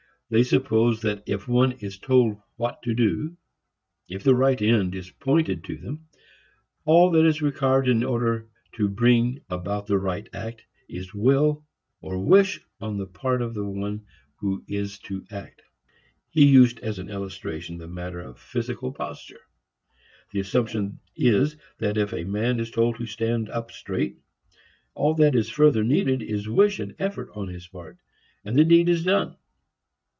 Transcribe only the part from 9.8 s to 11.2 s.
the right act is